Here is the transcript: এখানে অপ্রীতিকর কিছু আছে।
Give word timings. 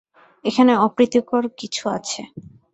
এখানে 0.45 0.71
অপ্রীতিকর 0.85 1.43
কিছু 1.59 1.83
আছে। 1.97 2.21